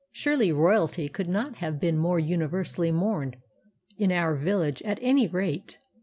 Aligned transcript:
Surely 0.11 0.51
Royalty 0.51 1.07
could 1.07 1.29
not 1.29 1.57
have 1.57 1.79
been 1.79 1.95
more 1.95 2.17
universally 2.19 2.91
mourned—in 2.91 4.11
our 4.11 4.33
village, 4.35 4.81
at 4.81 4.97
any 5.03 5.27
rate! 5.27 5.77